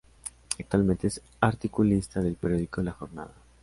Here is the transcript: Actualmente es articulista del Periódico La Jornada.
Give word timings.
Actualmente 0.59 1.05
es 1.05 1.21
articulista 1.41 2.21
del 2.21 2.33
Periódico 2.33 2.81
La 2.81 2.93
Jornada. 2.93 3.33